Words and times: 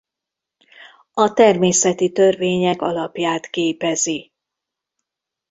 A 1.13 1.33
természeti 1.33 2.11
törvények 2.11 2.81
alapját 2.81 3.49
képezi. 3.49 4.31